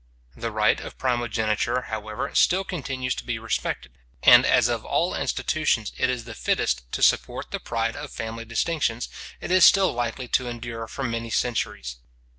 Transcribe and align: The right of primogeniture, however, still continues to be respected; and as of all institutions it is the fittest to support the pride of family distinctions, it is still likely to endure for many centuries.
The 0.35 0.51
right 0.51 0.79
of 0.81 0.97
primogeniture, 0.97 1.83
however, 1.83 2.31
still 2.33 2.63
continues 2.63 3.13
to 3.13 3.23
be 3.23 3.37
respected; 3.37 3.99
and 4.23 4.47
as 4.47 4.67
of 4.67 4.83
all 4.83 5.13
institutions 5.13 5.93
it 5.95 6.09
is 6.09 6.23
the 6.23 6.33
fittest 6.33 6.91
to 6.93 7.03
support 7.03 7.51
the 7.51 7.59
pride 7.59 7.95
of 7.95 8.09
family 8.09 8.45
distinctions, 8.45 9.09
it 9.41 9.51
is 9.51 9.63
still 9.63 9.93
likely 9.93 10.27
to 10.29 10.47
endure 10.47 10.87
for 10.87 11.03
many 11.03 11.29
centuries. 11.29 11.97